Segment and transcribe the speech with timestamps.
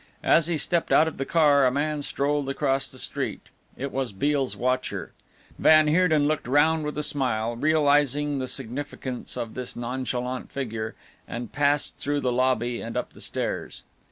[0.23, 3.41] As he stepped out of the car a man strolled across the street.
[3.77, 5.11] It was Beale's watcher.
[5.59, 10.95] Van Heerden looked round with a smile, realizing the significance of this nonchalant figure,
[11.27, 13.83] and passed through the lobby and up the stairs.